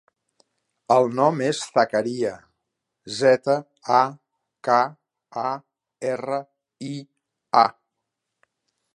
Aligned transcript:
El 0.93 1.09
nom 1.17 1.41
és 1.47 1.57
Zakaria: 1.73 2.31
zeta, 3.17 3.57
a, 3.97 3.99
ca, 4.69 4.77
a, 5.43 5.51
erra, 6.13 6.39
i, 6.93 6.95
a. 7.63 7.67